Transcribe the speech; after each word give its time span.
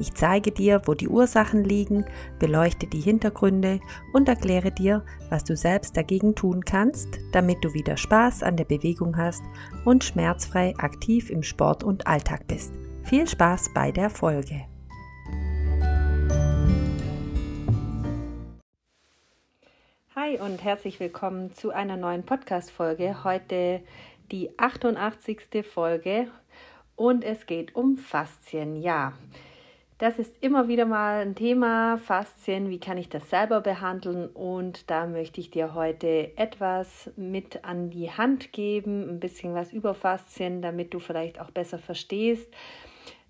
ich 0.00 0.14
zeige 0.14 0.50
dir, 0.50 0.80
wo 0.86 0.94
die 0.94 1.08
Ursachen 1.08 1.62
liegen, 1.62 2.06
beleuchte 2.38 2.86
die 2.86 3.00
Hintergründe 3.00 3.80
und 4.14 4.28
erkläre 4.28 4.72
dir, 4.72 5.04
was 5.28 5.44
du 5.44 5.54
selbst 5.54 5.94
dagegen 5.94 6.34
tun 6.34 6.64
kannst, 6.64 7.18
damit 7.32 7.62
du 7.62 7.74
wieder 7.74 7.98
Spaß 7.98 8.42
an 8.42 8.56
der 8.56 8.64
Bewegung 8.64 9.18
hast 9.18 9.42
und 9.84 10.02
schmerzfrei 10.02 10.74
aktiv 10.78 11.28
im 11.28 11.42
Sport 11.42 11.84
und 11.84 12.06
Alltag 12.06 12.46
bist. 12.48 12.72
Viel 13.04 13.28
Spaß 13.28 13.74
bei 13.74 13.92
der 13.92 14.08
Folge. 14.08 14.64
Hi 20.16 20.38
und 20.38 20.64
herzlich 20.64 20.98
willkommen 20.98 21.52
zu 21.54 21.72
einer 21.72 21.98
neuen 21.98 22.24
Podcast-Folge. 22.24 23.22
Heute 23.22 23.82
die 24.32 24.58
88. 24.58 25.62
Folge 25.62 26.28
und 26.96 27.22
es 27.22 27.44
geht 27.44 27.74
um 27.74 27.98
Faszien. 27.98 28.76
Ja, 28.76 29.12
das 30.00 30.18
ist 30.18 30.34
immer 30.40 30.66
wieder 30.66 30.86
mal 30.86 31.20
ein 31.20 31.34
Thema, 31.34 31.98
Faszien, 31.98 32.70
wie 32.70 32.80
kann 32.80 32.96
ich 32.96 33.10
das 33.10 33.28
selber 33.28 33.60
behandeln 33.60 34.28
und 34.28 34.90
da 34.90 35.06
möchte 35.06 35.42
ich 35.42 35.50
dir 35.50 35.74
heute 35.74 36.34
etwas 36.38 37.10
mit 37.16 37.66
an 37.66 37.90
die 37.90 38.10
Hand 38.10 38.52
geben, 38.52 39.10
ein 39.10 39.20
bisschen 39.20 39.54
was 39.54 39.74
über 39.74 39.92
Faszien, 39.92 40.62
damit 40.62 40.94
du 40.94 41.00
vielleicht 41.00 41.38
auch 41.38 41.50
besser 41.50 41.78
verstehst, 41.78 42.50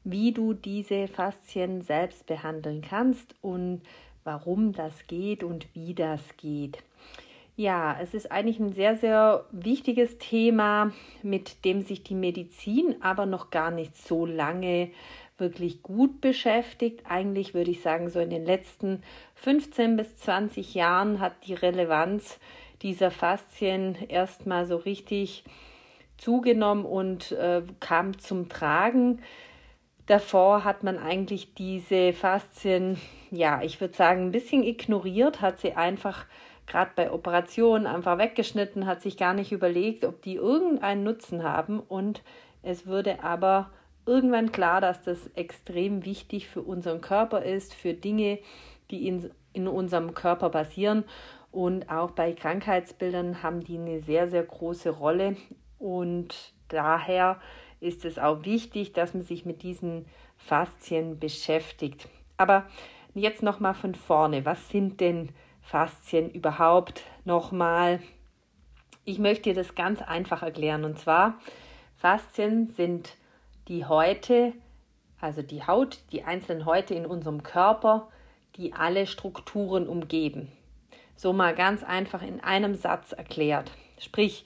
wie 0.05 0.30
du 0.30 0.55
diese 0.55 1.08
Faszien 1.08 1.83
selbst 1.83 2.27
behandeln 2.27 2.83
kannst 2.89 3.34
und 3.42 3.83
warum 4.23 4.73
das 4.73 5.08
geht 5.08 5.42
und 5.42 5.67
wie 5.75 5.95
das 5.95 6.23
geht. 6.36 6.78
Ja, 7.56 7.98
es 8.00 8.14
ist 8.14 8.30
eigentlich 8.30 8.61
ein 8.61 8.73
sehr, 8.73 8.95
sehr 8.95 9.45
wichtiges 9.50 10.19
Thema, 10.19 10.92
mit 11.23 11.64
dem 11.64 11.83
sich 11.83 12.05
die 12.05 12.14
Medizin 12.14 12.95
aber 13.02 13.27
noch 13.27 13.50
gar 13.50 13.73
nicht 13.73 13.97
so 13.97 14.25
lange 14.25 14.92
wirklich 15.41 15.83
gut 15.83 16.20
beschäftigt. 16.20 17.02
Eigentlich 17.08 17.55
würde 17.55 17.70
ich 17.70 17.80
sagen, 17.80 18.08
so 18.08 18.20
in 18.20 18.30
den 18.30 18.44
letzten 18.44 19.02
15 19.36 19.96
bis 19.96 20.16
20 20.16 20.74
Jahren 20.74 21.20
hat 21.20 21.33
die 21.46 21.55
Relevanz 21.55 22.38
dieser 22.83 23.10
Faszien 23.10 23.96
erstmal 24.08 24.66
so 24.66 24.77
richtig 24.77 25.44
zugenommen 26.16 26.84
und 26.84 27.33
äh, 27.33 27.62
kam 27.80 28.18
zum 28.18 28.48
Tragen. 28.48 29.20
Davor 30.06 30.64
hat 30.64 30.83
man 30.83 30.98
eigentlich 30.98 31.55
diese 31.55 32.12
Faszien, 32.12 32.98
ja, 33.30 33.62
ich 33.62 33.80
würde 33.80 33.94
sagen, 33.94 34.27
ein 34.27 34.33
bisschen 34.33 34.62
ignoriert, 34.62 35.41
hat 35.41 35.61
sie 35.61 35.72
einfach 35.72 36.27
gerade 36.66 36.92
bei 36.94 37.11
Operationen 37.11 37.86
einfach 37.86 38.18
weggeschnitten, 38.18 38.86
hat 38.86 39.02
sich 39.02 39.16
gar 39.16 39.34
nicht 39.34 39.52
überlegt, 39.52 40.05
ob 40.05 40.22
die 40.22 40.36
irgendeinen 40.36 41.05
Nutzen 41.05 41.42
haben 41.42 41.80
und 41.80 42.22
es 42.62 42.86
würde 42.86 43.22
aber 43.24 43.70
irgendwann 44.11 44.50
klar, 44.50 44.80
dass 44.80 45.03
das 45.03 45.28
extrem 45.36 46.05
wichtig 46.05 46.48
für 46.48 46.62
unseren 46.62 47.00
Körper 47.00 47.44
ist, 47.44 47.75
für 47.75 47.94
Dinge, 47.94 48.41
die 48.91 49.06
in, 49.06 49.30
in 49.52 49.69
unserem 49.69 50.14
Körper 50.14 50.50
passieren. 50.50 51.05
Und 51.52 51.89
auch 51.89 52.11
bei 52.11 52.33
Krankheitsbildern 52.33 53.44
haben 53.44 53.62
die 53.62 53.78
eine 53.78 54.02
sehr, 54.02 54.28
sehr 54.28 54.42
große 54.42 54.91
Rolle. 54.91 55.36
Und 55.78 56.52
daher 56.69 57.41
ist 57.78 58.05
es 58.05 58.19
auch 58.19 58.45
wichtig, 58.45 58.92
dass 58.92 59.14
man 59.14 59.23
sich 59.23 59.46
mit 59.46 59.62
diesen 59.62 60.07
Faszien 60.36 61.20
beschäftigt. 61.20 62.08
Aber 62.36 62.67
jetzt 63.14 63.45
nochmal 63.45 63.74
von 63.74 63.95
vorne. 63.95 64.45
Was 64.45 64.70
sind 64.70 65.01
denn 65.01 65.29
Faszien 65.62 66.30
überhaupt? 66.30 67.05
Nochmal. 67.24 68.01
Ich 69.05 69.20
möchte 69.20 69.51
dir 69.51 69.55
das 69.55 69.77
ganz 69.77 70.02
einfach 70.02 70.42
erklären. 70.42 70.85
Und 70.85 70.98
zwar, 70.98 71.39
Faszien 71.96 72.67
sind 72.67 73.17
die 73.70 73.86
Häute, 73.86 74.53
also 75.20 75.42
die 75.42 75.64
Haut, 75.64 76.01
die 76.11 76.25
einzelnen 76.25 76.67
Häute 76.67 76.95
in 76.95 77.07
unserem 77.07 77.45
Körper, 77.45 78.08
die 78.57 78.73
alle 78.73 79.07
Strukturen 79.07 79.86
umgeben. 79.86 80.51
So 81.14 81.33
mal 81.33 81.55
ganz 81.55 81.85
einfach 81.85 82.20
in 82.23 82.41
einem 82.41 82.75
Satz 82.75 83.13
erklärt. 83.13 83.70
Sprich, 83.98 84.45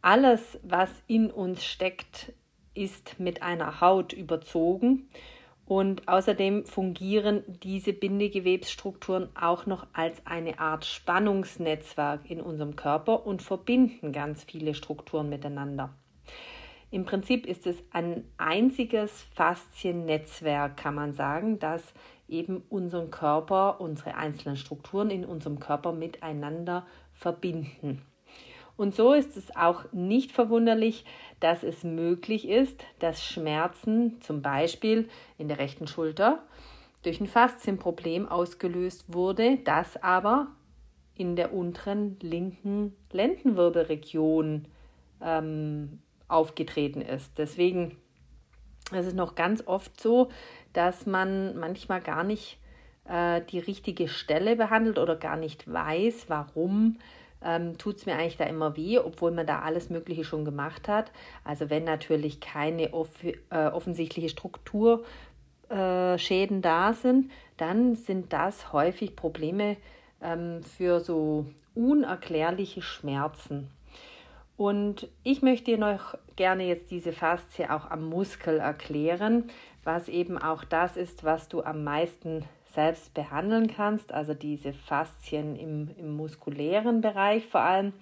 alles, 0.00 0.58
was 0.62 0.90
in 1.06 1.30
uns 1.30 1.62
steckt, 1.62 2.32
ist 2.72 3.20
mit 3.20 3.42
einer 3.42 3.82
Haut 3.82 4.14
überzogen 4.14 5.10
und 5.66 6.08
außerdem 6.08 6.64
fungieren 6.64 7.42
diese 7.62 7.92
Bindegewebsstrukturen 7.92 9.28
auch 9.38 9.66
noch 9.66 9.86
als 9.92 10.26
eine 10.26 10.58
Art 10.58 10.86
Spannungsnetzwerk 10.86 12.30
in 12.30 12.40
unserem 12.40 12.74
Körper 12.74 13.26
und 13.26 13.42
verbinden 13.42 14.12
ganz 14.12 14.44
viele 14.44 14.74
Strukturen 14.74 15.28
miteinander. 15.28 15.90
Im 16.92 17.06
Prinzip 17.06 17.46
ist 17.46 17.66
es 17.66 17.82
ein 17.90 18.22
einziges 18.36 19.22
Fasziennetzwerk, 19.34 20.76
kann 20.76 20.94
man 20.94 21.14
sagen, 21.14 21.58
das 21.58 21.94
eben 22.28 22.62
unseren 22.68 23.10
Körper, 23.10 23.80
unsere 23.80 24.14
einzelnen 24.14 24.56
Strukturen 24.56 25.08
in 25.08 25.24
unserem 25.24 25.58
Körper 25.58 25.92
miteinander 25.92 26.86
verbinden. 27.14 28.02
Und 28.76 28.94
so 28.94 29.14
ist 29.14 29.38
es 29.38 29.56
auch 29.56 29.90
nicht 29.92 30.32
verwunderlich, 30.32 31.06
dass 31.40 31.62
es 31.62 31.82
möglich 31.82 32.46
ist, 32.46 32.84
dass 32.98 33.24
Schmerzen 33.24 34.20
zum 34.20 34.42
Beispiel 34.42 35.08
in 35.38 35.48
der 35.48 35.58
rechten 35.58 35.86
Schulter 35.86 36.42
durch 37.04 37.22
ein 37.22 37.26
Faszienproblem 37.26 38.28
ausgelöst 38.28 39.06
wurde, 39.14 39.56
das 39.64 40.02
aber 40.02 40.48
in 41.16 41.36
der 41.36 41.54
unteren 41.54 42.18
linken 42.20 42.94
Lendenwirbelregion 43.12 44.68
ähm, 45.22 46.00
aufgetreten 46.32 47.00
ist. 47.00 47.38
Deswegen 47.38 47.96
ist 48.92 49.06
es 49.06 49.14
noch 49.14 49.34
ganz 49.34 49.66
oft 49.66 50.00
so, 50.00 50.28
dass 50.72 51.06
man 51.06 51.58
manchmal 51.58 52.00
gar 52.00 52.24
nicht 52.24 52.58
äh, 53.08 53.40
die 53.50 53.58
richtige 53.58 54.08
Stelle 54.08 54.56
behandelt 54.56 54.98
oder 54.98 55.16
gar 55.16 55.36
nicht 55.36 55.70
weiß, 55.70 56.26
warum 56.28 56.98
ähm, 57.44 57.76
tut 57.78 57.96
es 57.96 58.06
mir 58.06 58.14
eigentlich 58.14 58.36
da 58.36 58.44
immer 58.44 58.76
weh, 58.76 58.98
obwohl 58.98 59.32
man 59.32 59.46
da 59.46 59.60
alles 59.60 59.90
Mögliche 59.90 60.24
schon 60.24 60.44
gemacht 60.44 60.88
hat. 60.88 61.12
Also 61.44 61.70
wenn 61.70 61.84
natürlich 61.84 62.40
keine 62.40 62.92
off 62.92 63.10
äh, 63.24 63.36
offensichtliche 63.50 64.28
Strukturschäden 64.28 66.58
äh, 66.58 66.62
da 66.62 66.92
sind, 66.92 67.30
dann 67.56 67.96
sind 67.96 68.32
das 68.32 68.72
häufig 68.72 69.16
Probleme 69.16 69.76
ähm, 70.20 70.62
für 70.62 71.00
so 71.00 71.46
unerklärliche 71.74 72.82
Schmerzen. 72.82 73.70
Und 74.56 75.08
ich 75.22 75.42
möchte 75.42 75.78
noch 75.78 76.16
gerne 76.36 76.66
jetzt 76.66 76.90
diese 76.90 77.12
Faszie 77.12 77.70
auch 77.70 77.88
am 77.90 78.08
Muskel 78.08 78.58
erklären, 78.58 79.44
was 79.84 80.08
eben 80.08 80.38
auch 80.38 80.64
das 80.64 80.96
ist, 80.96 81.22
was 81.24 81.48
du 81.48 81.62
am 81.62 81.84
meisten 81.84 82.44
selbst 82.66 83.14
behandeln 83.14 83.68
kannst, 83.68 84.12
also 84.12 84.34
diese 84.34 84.72
Faszien 84.72 85.54
im, 85.56 85.90
im 85.98 86.16
muskulären 86.16 87.00
Bereich 87.00 87.46
vor 87.46 87.62
allem. 87.62 87.92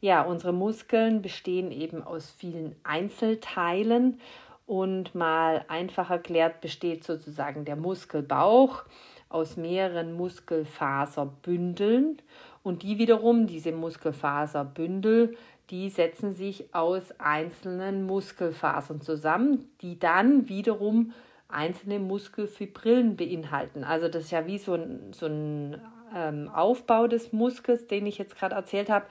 Ja, 0.00 0.22
unsere 0.22 0.52
Muskeln 0.52 1.22
bestehen 1.22 1.70
eben 1.70 2.02
aus 2.02 2.30
vielen 2.30 2.74
Einzelteilen 2.82 4.20
und 4.66 5.14
mal 5.14 5.64
einfach 5.68 6.10
erklärt 6.10 6.60
besteht 6.60 7.04
sozusagen 7.04 7.64
der 7.64 7.76
Muskelbauch 7.76 8.82
aus 9.28 9.56
mehreren 9.56 10.12
Muskelfaserbündeln 10.14 12.20
und 12.62 12.82
die 12.82 12.98
wiederum, 12.98 13.46
diese 13.46 13.72
Muskelfaserbündel, 13.72 15.36
die 15.70 15.88
setzen 15.88 16.32
sich 16.32 16.74
aus 16.74 17.18
einzelnen 17.18 18.04
Muskelfasern 18.04 19.00
zusammen, 19.00 19.70
die 19.80 19.98
dann 19.98 20.48
wiederum 20.48 21.12
einzelne 21.48 21.98
Muskelfibrillen 21.98 23.16
beinhalten. 23.16 23.84
Also 23.84 24.08
das 24.08 24.24
ist 24.24 24.30
ja 24.30 24.46
wie 24.46 24.58
so 24.58 24.74
ein, 24.74 25.12
so 25.12 25.26
ein 25.26 25.80
ähm, 26.14 26.48
Aufbau 26.48 27.06
des 27.06 27.32
Muskels, 27.32 27.86
den 27.86 28.06
ich 28.06 28.18
jetzt 28.18 28.36
gerade 28.36 28.54
erzählt 28.54 28.90
habe. 28.90 29.06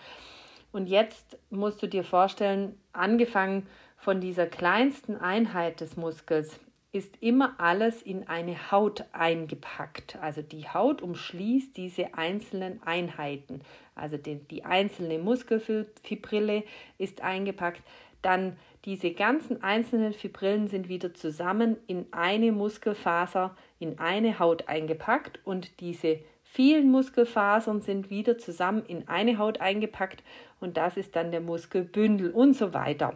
Und 0.72 0.88
jetzt 0.88 1.38
musst 1.50 1.82
du 1.82 1.88
dir 1.88 2.04
vorstellen, 2.04 2.78
angefangen 2.94 3.66
von 3.98 4.22
dieser 4.22 4.46
kleinsten 4.46 5.18
Einheit 5.18 5.82
des 5.82 5.98
Muskels 5.98 6.60
ist 6.92 7.22
immer 7.22 7.54
alles 7.60 8.02
in 8.02 8.28
eine 8.28 8.72
Haut 8.72 9.06
eingepackt. 9.12 10.18
Also 10.22 10.42
die 10.42 10.68
Haut 10.68 11.02
umschließt 11.02 11.78
diese 11.78 12.16
einzelnen 12.16 12.82
Einheiten. 12.84 13.62
Also 14.00 14.18
die, 14.18 14.36
die 14.36 14.66
einzelne 14.66 15.20
Muskelfibrille 15.20 16.64
ist 16.98 17.22
eingepackt. 17.22 17.82
Dann 18.22 18.58
diese 18.86 19.12
ganzen 19.12 19.62
einzelnen 19.62 20.14
Fibrillen 20.14 20.68
sind 20.68 20.90
wieder 20.90 21.14
zusammen 21.14 21.78
in 21.88 22.06
eine 22.12 22.52
Muskelfaser, 22.52 23.56
in 23.80 24.00
eine 24.00 24.40
Haut 24.40 24.68
eingepackt 24.68 25.40
und 25.44 25.80
diese 25.82 26.20
vielen 26.44 26.90
Muskelfasern 26.90 27.82
sind 27.82 28.10
wieder 28.10 28.38
zusammen 28.38 28.84
in 28.86 29.08
eine 29.08 29.38
Haut 29.38 29.62
eingepackt 29.62 30.24
und 30.60 30.78
das 30.78 30.98
ist 30.98 31.16
dann 31.16 31.32
der 31.32 31.42
Muskelbündel 31.42 32.32
und 32.32 32.54
so 32.54 32.74
weiter. 32.74 33.14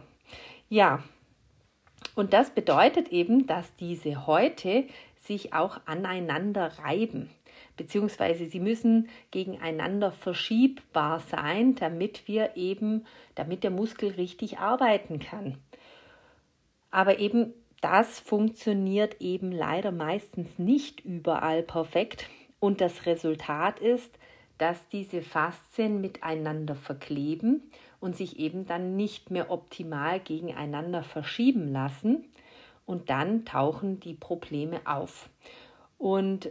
Ja, 0.68 1.02
und 2.14 2.32
das 2.32 2.50
bedeutet 2.50 3.08
eben, 3.08 3.46
dass 3.46 3.74
diese 3.76 4.26
Häute 4.26 4.84
sich 5.18 5.52
auch 5.54 5.80
aneinander 5.86 6.72
reiben, 6.78 7.30
beziehungsweise 7.76 8.46
sie 8.46 8.60
müssen 8.60 9.08
gegeneinander 9.30 10.12
verschiebbar 10.12 11.20
sein, 11.20 11.74
damit 11.74 12.28
wir 12.28 12.56
eben, 12.56 13.04
damit 13.34 13.64
der 13.64 13.70
Muskel 13.70 14.10
richtig 14.10 14.58
arbeiten 14.58 15.18
kann. 15.18 15.58
Aber 16.90 17.18
eben 17.18 17.54
das 17.80 18.18
funktioniert 18.18 19.20
eben 19.20 19.52
leider 19.52 19.92
meistens 19.92 20.58
nicht 20.58 21.04
überall 21.04 21.62
perfekt 21.62 22.30
und 22.58 22.80
das 22.80 23.04
Resultat 23.04 23.78
ist, 23.78 24.18
dass 24.56 24.88
diese 24.88 25.20
Faszien 25.20 26.00
miteinander 26.00 26.76
verkleben 26.76 27.62
und 28.00 28.16
sich 28.16 28.38
eben 28.38 28.64
dann 28.64 28.96
nicht 28.96 29.30
mehr 29.30 29.50
optimal 29.50 30.20
gegeneinander 30.20 31.02
verschieben 31.02 31.72
lassen 31.72 32.24
und 32.86 33.10
dann 33.10 33.44
tauchen 33.44 34.00
die 34.00 34.14
Probleme 34.14 34.80
auf. 34.84 35.28
Und 35.98 36.50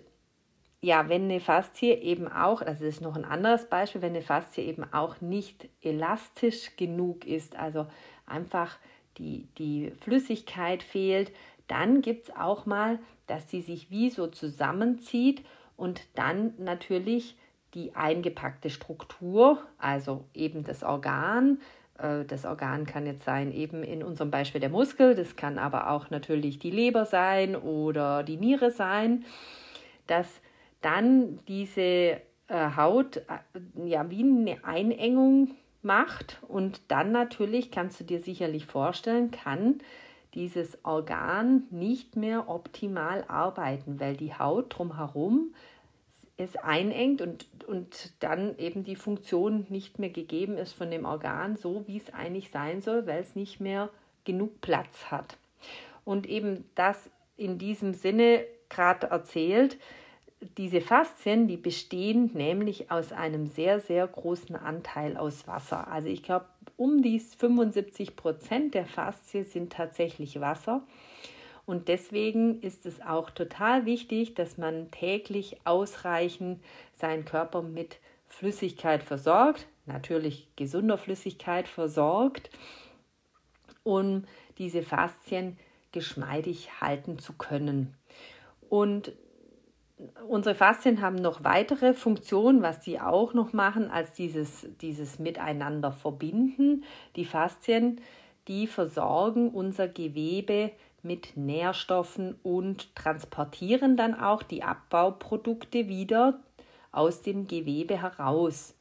ja, 0.83 1.07
wenn 1.07 1.23
eine 1.23 1.39
Faszie 1.39 1.93
eben 1.93 2.29
auch, 2.29 2.61
das 2.61 2.81
ist 2.81 2.99
noch 2.99 3.15
ein 3.15 3.23
anderes 3.23 3.69
Beispiel, 3.69 4.01
wenn 4.01 4.09
eine 4.09 4.21
Faszie 4.21 4.63
eben 4.63 4.83
auch 4.91 5.21
nicht 5.21 5.69
elastisch 5.81 6.75
genug 6.75 7.25
ist, 7.25 7.55
also 7.55 7.87
einfach 8.25 8.77
die, 9.17 9.47
die 9.57 9.93
Flüssigkeit 10.01 10.83
fehlt, 10.83 11.31
dann 11.69 12.01
gibt 12.01 12.27
es 12.27 12.35
auch 12.35 12.65
mal, 12.65 12.99
dass 13.27 13.49
sie 13.49 13.61
sich 13.61 13.91
wie 13.91 14.09
so 14.09 14.27
zusammenzieht 14.27 15.45
und 15.77 16.01
dann 16.15 16.53
natürlich 16.57 17.37
die 17.75 17.95
eingepackte 17.95 18.69
Struktur, 18.69 19.63
also 19.77 20.25
eben 20.33 20.65
das 20.65 20.83
Organ, 20.83 21.61
äh, 21.97 22.25
das 22.25 22.43
Organ 22.43 22.85
kann 22.85 23.05
jetzt 23.05 23.23
sein, 23.23 23.53
eben 23.53 23.83
in 23.83 24.03
unserem 24.03 24.31
Beispiel 24.31 24.59
der 24.59 24.69
Muskel, 24.69 25.15
das 25.15 25.37
kann 25.37 25.59
aber 25.59 25.91
auch 25.91 26.09
natürlich 26.09 26.59
die 26.59 26.71
Leber 26.71 27.05
sein 27.05 27.55
oder 27.55 28.23
die 28.23 28.35
Niere 28.35 28.69
sein, 28.69 29.23
dass 30.07 30.41
dann 30.83 31.39
diese 31.47 31.81
äh, 31.81 32.19
Haut 32.75 33.17
äh, 33.17 33.89
ja 33.89 34.09
wie 34.09 34.23
eine 34.23 34.63
Einengung 34.63 35.55
macht 35.81 36.39
und 36.47 36.81
dann 36.89 37.11
natürlich, 37.11 37.71
kannst 37.71 37.99
du 37.99 38.03
dir 38.03 38.19
sicherlich 38.19 38.65
vorstellen, 38.65 39.31
kann 39.31 39.79
dieses 40.33 40.83
Organ 40.83 41.63
nicht 41.69 42.15
mehr 42.15 42.49
optimal 42.49 43.23
arbeiten, 43.27 43.99
weil 43.99 44.15
die 44.15 44.33
Haut 44.33 44.77
drumherum 44.77 45.53
es 46.37 46.55
einengt 46.55 47.21
und, 47.21 47.45
und 47.67 48.13
dann 48.19 48.57
eben 48.57 48.83
die 48.83 48.95
Funktion 48.95 49.67
nicht 49.69 49.99
mehr 49.99 50.09
gegeben 50.09 50.57
ist 50.57 50.73
von 50.73 50.89
dem 50.89 51.05
Organ, 51.05 51.55
so 51.55 51.83
wie 51.87 51.97
es 51.97 52.11
eigentlich 52.11 52.49
sein 52.49 52.81
soll, 52.81 53.05
weil 53.05 53.21
es 53.21 53.35
nicht 53.35 53.59
mehr 53.59 53.89
genug 54.25 54.61
Platz 54.61 55.11
hat. 55.11 55.37
Und 56.05 56.27
eben 56.27 56.65
das 56.75 57.11
in 57.37 57.59
diesem 57.59 57.93
Sinne 57.93 58.45
gerade 58.69 59.07
erzählt, 59.07 59.77
diese 60.57 60.81
Faszien, 60.81 61.47
die 61.47 61.57
bestehen 61.57 62.31
nämlich 62.33 62.91
aus 62.91 63.11
einem 63.11 63.47
sehr, 63.47 63.79
sehr 63.79 64.07
großen 64.07 64.55
Anteil 64.55 65.17
aus 65.17 65.47
Wasser. 65.47 65.87
Also 65.87 66.07
ich 66.07 66.23
glaube, 66.23 66.45
um 66.77 67.01
die 67.01 67.19
75 67.19 68.15
Prozent 68.15 68.73
der 68.73 68.85
Faszien 68.85 69.45
sind 69.45 69.73
tatsächlich 69.73 70.39
Wasser. 70.39 70.83
Und 71.65 71.87
deswegen 71.87 72.61
ist 72.61 72.85
es 72.85 73.01
auch 73.01 73.29
total 73.29 73.85
wichtig, 73.85 74.33
dass 74.33 74.57
man 74.57 74.91
täglich 74.91 75.57
ausreichend 75.63 76.61
seinen 76.93 77.25
Körper 77.25 77.61
mit 77.61 77.99
Flüssigkeit 78.27 79.03
versorgt, 79.03 79.67
natürlich 79.85 80.47
gesunder 80.55 80.97
Flüssigkeit 80.97 81.67
versorgt, 81.67 82.49
um 83.83 84.25
diese 84.57 84.81
Faszien 84.81 85.57
geschmeidig 85.91 86.81
halten 86.81 87.19
zu 87.19 87.33
können. 87.33 87.95
Und 88.69 89.13
unsere 90.27 90.55
Faszien 90.55 91.01
haben 91.01 91.15
noch 91.15 91.43
weitere 91.43 91.93
Funktionen, 91.93 92.61
was 92.61 92.83
sie 92.83 92.99
auch 92.99 93.33
noch 93.33 93.53
machen, 93.53 93.89
als 93.89 94.13
dieses, 94.13 94.67
dieses 94.81 95.19
Miteinander 95.19 95.91
verbinden. 95.91 96.83
Die 97.15 97.25
Faszien, 97.25 98.01
die 98.47 98.67
versorgen 98.67 99.49
unser 99.49 99.87
Gewebe 99.87 100.71
mit 101.01 101.35
Nährstoffen 101.35 102.35
und 102.43 102.95
transportieren 102.95 103.97
dann 103.97 104.13
auch 104.13 104.41
die 104.41 104.63
Abbauprodukte 104.63 105.87
wieder 105.87 106.39
aus 106.91 107.21
dem 107.21 107.47
Gewebe 107.47 108.01
heraus. 108.01 108.75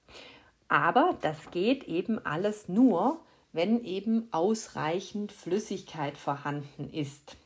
Aber 0.69 1.17
das 1.21 1.51
geht 1.51 1.85
eben 1.85 2.25
alles 2.25 2.69
nur, 2.69 3.21
wenn 3.53 3.85
eben 3.85 4.29
ausreichend 4.31 5.33
Flüssigkeit 5.33 6.17
vorhanden 6.17 6.89
ist. 6.91 7.37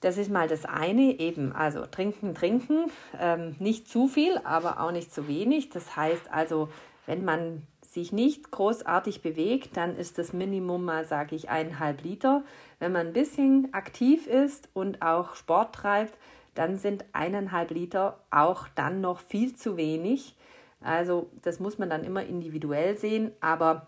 Das 0.00 0.16
ist 0.16 0.30
mal 0.30 0.48
das 0.48 0.64
eine, 0.64 1.18
eben 1.18 1.52
also 1.52 1.84
trinken, 1.86 2.34
trinken, 2.34 2.90
ähm, 3.18 3.56
nicht 3.58 3.88
zu 3.88 4.06
viel, 4.06 4.38
aber 4.44 4.80
auch 4.80 4.92
nicht 4.92 5.12
zu 5.12 5.26
wenig. 5.26 5.70
Das 5.70 5.96
heißt 5.96 6.30
also, 6.30 6.68
wenn 7.06 7.24
man 7.24 7.62
sich 7.82 8.12
nicht 8.12 8.50
großartig 8.50 9.22
bewegt, 9.22 9.76
dann 9.76 9.96
ist 9.96 10.18
das 10.18 10.32
Minimum 10.32 10.84
mal, 10.84 11.04
sage 11.04 11.34
ich, 11.34 11.48
eineinhalb 11.48 12.04
Liter. 12.04 12.44
Wenn 12.78 12.92
man 12.92 13.08
ein 13.08 13.12
bisschen 13.12 13.72
aktiv 13.72 14.26
ist 14.26 14.68
und 14.74 15.02
auch 15.02 15.34
Sport 15.34 15.74
treibt, 15.74 16.16
dann 16.54 16.76
sind 16.76 17.04
eineinhalb 17.12 17.70
Liter 17.70 18.20
auch 18.30 18.68
dann 18.74 19.00
noch 19.00 19.20
viel 19.20 19.56
zu 19.56 19.76
wenig. 19.76 20.36
Also 20.80 21.30
das 21.42 21.60
muss 21.60 21.78
man 21.78 21.90
dann 21.90 22.04
immer 22.04 22.24
individuell 22.24 22.96
sehen, 22.96 23.32
aber 23.40 23.86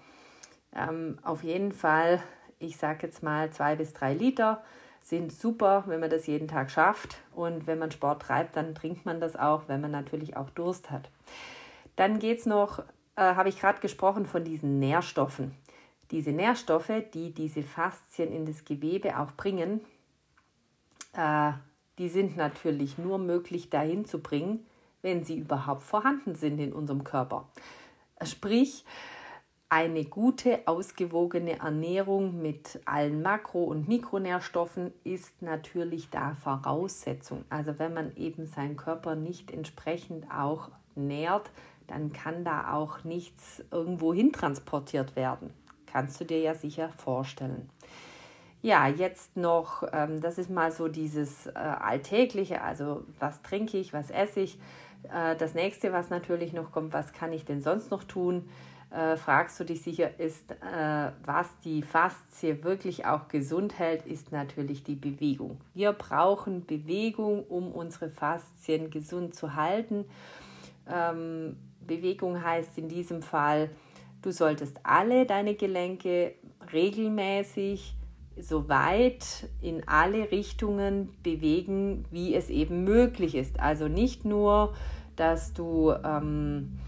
ähm, 0.75 1.19
auf 1.23 1.45
jeden 1.45 1.73
Fall, 1.73 2.23
ich 2.59 2.77
sage 2.77 3.07
jetzt 3.07 3.23
mal 3.23 3.51
zwei 3.51 3.77
bis 3.77 3.93
drei 3.93 4.15
Liter 4.15 4.63
sind 5.11 5.33
super, 5.33 5.85
wenn 5.87 6.01
man 6.01 6.11
das 6.11 6.27
jeden 6.27 6.49
Tag 6.49 6.71
schafft. 6.71 7.19
Und 7.35 7.67
wenn 7.67 7.79
man 7.79 7.91
Sport 7.91 8.23
treibt, 8.23 8.57
dann 8.57 8.75
trinkt 8.75 9.05
man 9.05 9.21
das 9.21 9.37
auch, 9.37 9.65
wenn 9.67 9.81
man 9.81 9.91
natürlich 9.91 10.37
auch 10.37 10.51
Durst 10.51 10.91
hat. 10.91 11.11
Dann 11.97 12.19
geht 12.19 12.39
es 12.39 12.47
noch 12.47 12.83
äh, 13.21 13.35
habe 13.35 13.51
ich 13.51 13.61
gerade 13.61 13.81
gesprochen 13.81 14.25
von 14.25 14.45
diesen 14.45 14.79
Nährstoffen. 14.79 15.55
Diese 16.11 16.33
Nährstoffe, 16.33 16.91
die 17.13 17.33
diese 17.33 17.63
Faszien 17.63 18.33
in 18.33 18.47
das 18.47 18.65
Gewebe 18.65 19.19
auch 19.19 19.33
bringen, 19.33 19.81
äh, 21.13 21.53
die 21.99 22.09
sind 22.09 22.39
natürlich 22.39 22.97
nur 22.97 23.19
möglich 23.19 23.69
dahin 23.69 24.07
zu 24.07 24.21
bringen, 24.21 24.67
wenn 25.03 25.23
sie 25.25 25.37
überhaupt 25.37 25.83
vorhanden 25.83 26.35
sind 26.35 26.59
in 26.59 26.73
unserem 26.73 27.05
Körper. 27.05 27.49
Sprich, 28.23 28.85
eine 29.71 30.05
gute, 30.05 30.67
ausgewogene 30.67 31.61
Ernährung 31.61 32.43
mit 32.43 32.81
allen 32.87 33.23
Makro- 33.23 33.65
und 33.65 33.89
Mikronährstoffen 33.89 34.93
ist 35.05 35.43
natürlich 35.43 36.11
da 36.11 36.35
Voraussetzung. 36.35 37.45
Also 37.51 37.79
wenn 37.79 37.95
man 37.95 38.15
eben 38.17 38.47
seinen 38.47 38.77
Körper 38.77 39.15
nicht 39.15 39.53
entsprechend 39.53 40.27
auch 40.29 40.71
nährt, 40.97 41.53
dann 41.87 42.13
kann 42.13 42.45
da 42.45 42.73
auch 42.75 43.05
nichts 43.05 43.63
irgendwo 43.71 44.13
hin 44.13 44.33
transportiert 44.33 45.15
werden. 45.15 45.55
Kannst 45.87 46.21
du 46.21 46.25
dir 46.25 46.41
ja 46.41 46.55
sicher 46.55 46.89
vorstellen. 46.89 47.71
Ja, 48.63 48.89
jetzt 48.89 49.37
noch, 49.37 49.85
ähm, 49.93 50.21
das 50.21 50.39
ist 50.39 50.51
mal 50.51 50.73
so 50.73 50.89
dieses 50.89 51.47
äh, 51.47 51.53
Alltägliche, 51.53 52.61
also 52.63 53.05
was 53.21 53.41
trinke 53.43 53.79
ich, 53.79 53.93
was 53.93 54.11
esse 54.11 54.41
ich. 54.41 54.59
Äh, 55.05 55.37
das 55.37 55.55
nächste, 55.55 55.93
was 55.93 56.11
natürlich 56.11 56.53
noch 56.53 56.73
kommt, 56.73 56.93
was 56.93 57.13
kann 57.13 57.33
ich 57.33 57.45
denn 57.45 57.63
sonst 57.63 57.91
noch 57.93 58.03
tun? 58.05 58.49
Äh, 58.91 59.17
fragst 59.17 59.61
du 59.61 59.65
dich 59.65 59.83
sicher, 59.83 60.19
ist, 60.19 60.51
äh, 60.51 61.13
was 61.25 61.47
die 61.65 61.83
Faszie 61.83 62.65
wirklich 62.65 63.07
auch 63.07 63.29
gesund 63.29 63.79
hält, 63.79 64.05
ist 64.05 64.33
natürlich 64.33 64.83
die 64.83 64.97
Bewegung. 64.97 65.61
Wir 65.75 65.93
brauchen 65.93 66.67
Bewegung, 66.67 67.45
um 67.45 67.71
unsere 67.71 68.09
Faszien 68.09 68.91
gesund 68.91 69.37
zu 69.37 69.55
halten. 69.55 70.07
Ähm, 70.89 71.57
Bewegung 71.87 72.43
heißt 72.43 72.79
in 72.79 72.89
diesem 72.89 73.23
Fall, 73.23 73.71
du 74.23 74.33
solltest 74.33 74.81
alle 74.83 75.25
deine 75.25 75.55
Gelenke 75.55 76.35
regelmäßig 76.73 77.95
so 78.39 78.69
weit 78.69 79.49
in 79.61 79.87
alle 79.87 80.31
Richtungen 80.31 81.11
bewegen, 81.23 82.05
wie 82.11 82.35
es 82.35 82.51
eben 82.51 82.85
möglich 82.85 83.35
ist. 83.35 83.61
Also 83.61 83.89
nicht 83.89 84.25
nur, 84.25 84.75
dass 85.17 85.53
du, 85.53 85.93
ähm, 86.05 86.79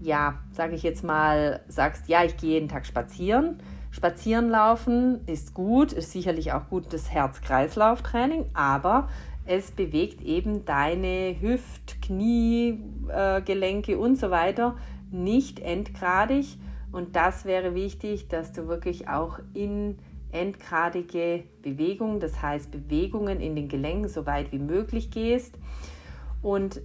ja, 0.00 0.38
sage 0.50 0.74
ich 0.74 0.82
jetzt 0.82 1.04
mal, 1.04 1.60
sagst, 1.68 2.08
ja, 2.08 2.24
ich 2.24 2.36
gehe 2.36 2.52
jeden 2.52 2.68
Tag 2.68 2.86
spazieren. 2.86 3.58
Spazieren 3.90 4.50
laufen 4.50 5.20
ist 5.26 5.54
gut, 5.54 5.92
ist 5.92 6.12
sicherlich 6.12 6.52
auch 6.52 6.68
gut 6.68 6.92
das 6.92 7.10
Herz-Kreislauf-Training, 7.10 8.46
aber 8.54 9.08
es 9.46 9.70
bewegt 9.70 10.20
eben 10.20 10.64
deine 10.66 11.36
Hüft-, 11.40 12.02
Knie, 12.02 12.80
äh, 13.08 13.40
Gelenke 13.42 13.98
und 13.98 14.16
so 14.16 14.30
weiter 14.30 14.76
nicht 15.10 15.60
endgradig. 15.60 16.58
Und 16.92 17.16
das 17.16 17.44
wäre 17.44 17.74
wichtig, 17.74 18.28
dass 18.28 18.52
du 18.52 18.68
wirklich 18.68 19.08
auch 19.08 19.38
in 19.54 19.98
endgradige 20.30 21.44
Bewegung, 21.62 22.20
das 22.20 22.42
heißt 22.42 22.70
Bewegungen 22.70 23.40
in 23.40 23.56
den 23.56 23.68
Gelenken 23.68 24.08
so 24.08 24.26
weit 24.26 24.52
wie 24.52 24.58
möglich 24.58 25.10
gehst. 25.10 25.58
Und 26.42 26.82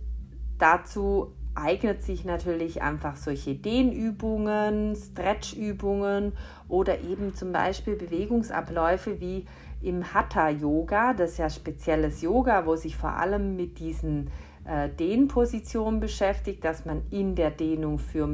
dazu 0.57 1.33
eignet 1.55 2.03
sich 2.03 2.25
natürlich 2.25 2.81
einfach 2.81 3.15
solche 3.15 3.55
Dehnübungen, 3.55 4.95
Stretchübungen 4.95 6.33
oder 6.67 7.01
eben 7.01 7.35
zum 7.35 7.51
Beispiel 7.51 7.95
Bewegungsabläufe 7.95 9.19
wie 9.19 9.45
im 9.81 10.13
Hatha-Yoga, 10.13 11.13
das 11.13 11.31
ist 11.31 11.37
ja 11.37 11.49
spezielles 11.49 12.21
Yoga, 12.21 12.65
wo 12.65 12.75
sich 12.75 12.95
vor 12.95 13.17
allem 13.17 13.55
mit 13.55 13.79
diesen 13.79 14.31
äh, 14.65 14.89
Dehnpositionen 14.89 15.99
beschäftigt, 15.99 16.63
dass 16.63 16.85
man 16.85 17.01
in 17.11 17.35
der 17.35 17.51
Dehnung 17.51 17.99
für 17.99 18.27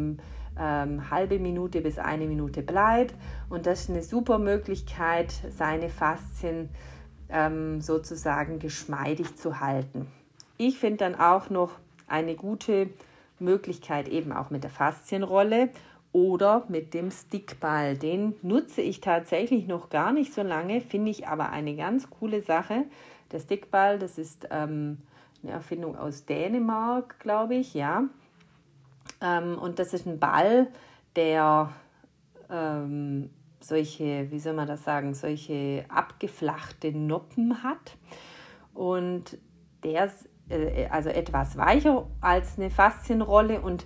ähm, 0.60 1.10
halbe 1.10 1.40
Minute 1.40 1.82
bis 1.82 1.98
eine 1.98 2.28
Minute 2.28 2.62
bleibt. 2.62 3.16
Und 3.50 3.66
das 3.66 3.82
ist 3.82 3.90
eine 3.90 4.04
super 4.04 4.38
Möglichkeit, 4.38 5.34
seine 5.50 5.90
Faszien 5.90 6.70
ähm, 7.30 7.82
sozusagen 7.82 8.60
geschmeidig 8.60 9.36
zu 9.36 9.60
halten. 9.60 10.08
Ich 10.58 10.78
finde 10.78 10.98
dann 10.98 11.16
auch 11.16 11.50
noch 11.50 11.72
eine 12.08 12.36
gute 12.36 12.90
Möglichkeit 13.40 14.08
eben 14.08 14.32
auch 14.32 14.50
mit 14.50 14.64
der 14.64 14.72
Faszienrolle 14.72 15.70
oder 16.12 16.66
mit 16.68 16.94
dem 16.94 17.12
Stickball. 17.12 17.98
Den 17.98 18.36
nutze 18.42 18.82
ich 18.82 19.02
tatsächlich 19.02 19.68
noch 19.68 19.90
gar 19.90 20.12
nicht 20.12 20.34
so 20.34 20.42
lange, 20.42 20.82
finde 20.82 21.12
ich 21.12 21.28
aber 21.28 21.50
eine 21.50 21.76
ganz 21.76 22.10
coole 22.10 22.42
Sache. 22.42 22.86
Der 23.32 23.40
Stickball, 23.40 24.00
das 24.00 24.18
ist 24.18 24.48
ähm, 24.50 24.98
eine 25.44 25.52
Erfindung 25.52 25.96
aus 25.98 26.26
Dänemark, 26.26 27.20
glaube 27.20 27.56
ich, 27.56 27.74
ja. 27.74 28.06
Ähm, 29.22 29.58
und 29.58 29.80
das 29.80 29.94
ist 29.94 30.08
ein 30.08 30.20
Ball, 30.20 30.68
der 31.16 31.72
ähm, 32.50 33.30
solche, 33.60 34.32
wie 34.32 34.40
soll 34.40 34.54
man 34.54 34.68
das 34.68 34.84
sagen, 34.84 35.14
solche 35.14 35.86
abgeflachte 35.90 36.92
Noppen 36.92 37.64
hat. 37.64 37.98
Und 38.74 39.38
der 39.84 40.12
äh, 40.50 40.88
also 40.90 41.10
etwas 41.10 41.58
weicher 41.58 42.08
als 42.22 42.58
eine 42.58 42.70
Faszienrolle 42.70 43.62
und 43.62 43.86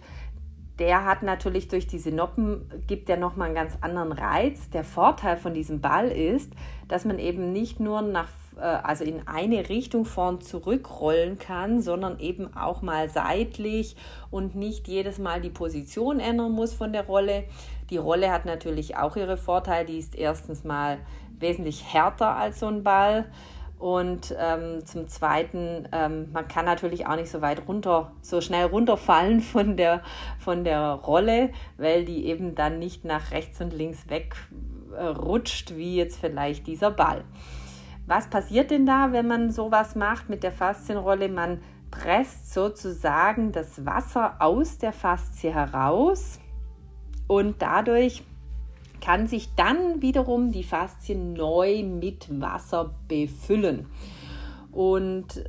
der 0.79 1.05
hat 1.05 1.21
natürlich 1.21 1.67
durch 1.67 1.85
diese 1.85 2.11
Noppen, 2.11 2.67
gibt 2.87 3.07
ja 3.07 3.15
nochmal 3.15 3.47
einen 3.47 3.55
ganz 3.55 3.77
anderen 3.81 4.11
Reiz. 4.11 4.71
Der 4.71 4.83
Vorteil 4.83 5.37
von 5.37 5.53
diesem 5.53 5.81
Ball 5.81 6.07
ist, 6.09 6.51
dass 6.87 7.05
man 7.05 7.19
eben 7.19 7.53
nicht 7.53 7.79
nur 7.79 8.01
nach, 8.01 8.29
äh, 8.57 8.61
also 8.61 9.03
in 9.03 9.27
eine 9.27 9.69
Richtung 9.69 10.03
vorn 10.05 10.41
zurückrollen 10.41 11.37
kann, 11.37 11.79
sondern 11.79 12.19
eben 12.19 12.57
auch 12.57 12.81
mal 12.81 13.07
seitlich 13.07 13.95
und 14.31 14.55
nicht 14.55 14.87
jedes 14.87 15.19
Mal 15.19 15.41
die 15.41 15.51
Position 15.51 16.19
ändern 16.19 16.51
muss 16.51 16.73
von 16.73 16.91
der 16.91 17.05
Rolle. 17.05 17.43
Die 17.91 17.97
Rolle 17.97 18.31
hat 18.31 18.45
natürlich 18.45 18.97
auch 18.97 19.15
ihre 19.15 19.37
Vorteile. 19.37 19.85
Die 19.85 19.99
ist 19.99 20.15
erstens 20.15 20.63
mal 20.63 20.97
wesentlich 21.39 21.93
härter 21.93 22.35
als 22.35 22.59
so 22.59 22.65
ein 22.65 22.83
Ball. 22.83 23.25
Und 23.83 24.33
ähm, 24.39 24.85
zum 24.85 25.09
Zweiten, 25.09 25.89
ähm, 25.91 26.31
man 26.31 26.47
kann 26.47 26.63
natürlich 26.63 27.05
auch 27.05 27.17
nicht 27.17 27.29
so 27.29 27.41
weit 27.41 27.67
runter, 27.67 28.13
so 28.21 28.39
schnell 28.39 28.67
runterfallen 28.67 29.41
von 29.41 29.75
der, 29.75 30.01
von 30.39 30.63
der 30.63 30.93
Rolle, 30.93 31.49
weil 31.75 32.05
die 32.05 32.27
eben 32.27 32.55
dann 32.55 32.79
nicht 32.79 33.03
nach 33.03 33.31
rechts 33.31 33.59
und 33.59 33.73
links 33.73 34.05
wegrutscht, 34.07 35.71
äh, 35.71 35.75
wie 35.75 35.97
jetzt 35.97 36.17
vielleicht 36.17 36.65
dieser 36.65 36.91
Ball. 36.91 37.25
Was 38.07 38.29
passiert 38.29 38.71
denn 38.71 38.85
da, 38.85 39.11
wenn 39.11 39.27
man 39.27 39.51
sowas 39.51 39.95
macht 39.95 40.29
mit 40.29 40.43
der 40.43 40.53
Faszienrolle? 40.53 41.27
Man 41.27 41.59
presst 41.91 42.53
sozusagen 42.53 43.51
das 43.51 43.85
Wasser 43.85 44.37
aus 44.39 44.77
der 44.77 44.93
Faszie 44.93 45.53
heraus 45.53 46.39
und 47.27 47.61
dadurch 47.61 48.23
kann 49.03 49.27
sich 49.27 49.53
dann 49.55 50.01
wiederum 50.01 50.53
die 50.53 50.63
Faszie 50.63 51.15
neu 51.15 51.83
mit 51.83 52.39
Wasser 52.39 52.95
befüllen. 53.09 53.87
Und 54.71 55.43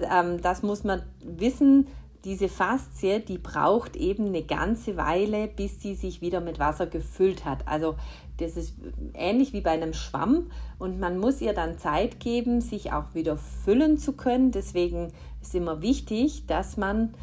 ähm, 0.00 0.42
das 0.42 0.64
muss 0.64 0.82
man 0.82 1.02
wissen, 1.22 1.86
diese 2.24 2.48
Faszie, 2.48 3.20
die 3.20 3.38
braucht 3.38 3.94
eben 3.94 4.26
eine 4.26 4.42
ganze 4.42 4.96
Weile, 4.96 5.46
bis 5.46 5.80
sie 5.80 5.94
sich 5.94 6.20
wieder 6.20 6.40
mit 6.40 6.58
Wasser 6.58 6.88
gefüllt 6.88 7.44
hat. 7.44 7.68
Also 7.68 7.94
das 8.38 8.56
ist 8.56 8.74
ähnlich 9.14 9.52
wie 9.52 9.60
bei 9.60 9.70
einem 9.70 9.94
Schwamm 9.94 10.50
und 10.80 10.98
man 10.98 11.18
muss 11.18 11.40
ihr 11.40 11.52
dann 11.52 11.78
Zeit 11.78 12.18
geben, 12.18 12.60
sich 12.60 12.92
auch 12.92 13.14
wieder 13.14 13.38
füllen 13.38 13.98
zu 13.98 14.14
können. 14.14 14.50
Deswegen 14.50 15.12
ist 15.40 15.54
immer 15.54 15.80
wichtig, 15.80 16.46
dass 16.46 16.76
man 16.76 17.14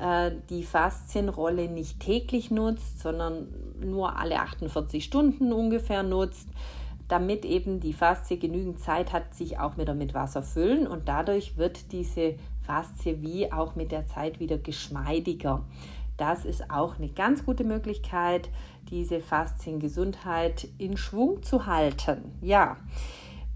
äh, 0.00 0.32
die 0.48 0.62
Faszienrolle 0.62 1.68
nicht 1.68 2.00
täglich 2.00 2.50
nutzt, 2.50 3.00
sondern 3.00 3.48
nur 3.84 4.18
alle 4.18 4.40
48 4.40 5.04
Stunden 5.04 5.52
ungefähr 5.52 6.02
nutzt, 6.02 6.48
damit 7.08 7.44
eben 7.44 7.80
die 7.80 7.92
Faszie 7.92 8.38
genügend 8.38 8.80
Zeit 8.80 9.12
hat, 9.12 9.34
sich 9.34 9.58
auch 9.58 9.76
wieder 9.76 9.94
mit 9.94 10.14
Wasser 10.14 10.42
füllen 10.42 10.86
und 10.86 11.08
dadurch 11.08 11.56
wird 11.56 11.92
diese 11.92 12.36
Faszie 12.62 13.20
wie 13.20 13.52
auch 13.52 13.74
mit 13.74 13.90
der 13.90 14.06
Zeit 14.06 14.38
wieder 14.38 14.58
geschmeidiger. 14.58 15.64
Das 16.16 16.44
ist 16.44 16.70
auch 16.70 16.98
eine 16.98 17.08
ganz 17.08 17.44
gute 17.44 17.64
Möglichkeit, 17.64 18.50
diese 18.90 19.20
Fasziengesundheit 19.20 20.68
in 20.78 20.96
Schwung 20.96 21.42
zu 21.42 21.66
halten. 21.66 22.36
Ja, 22.42 22.76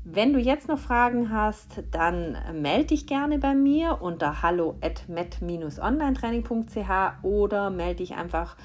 wenn 0.05 0.33
du 0.33 0.39
jetzt 0.39 0.69
noch 0.69 0.79
Fragen 0.79 1.31
hast, 1.31 1.83
dann 1.91 2.37
melde 2.53 2.87
dich 2.89 3.07
gerne 3.07 3.39
bei 3.39 3.55
mir 3.55 4.03
unter 4.03 4.43
hallo 4.43 4.77
at 4.83 5.09
met-online-training.ch 5.09 7.23
oder 7.23 7.71
melde 7.71 7.97
dich 7.97 8.15
einfach 8.15 8.57